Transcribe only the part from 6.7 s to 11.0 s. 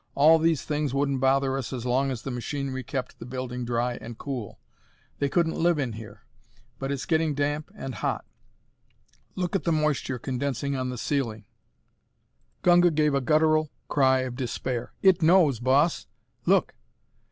But it's getting damp and hot. Look at the moisture condensing on the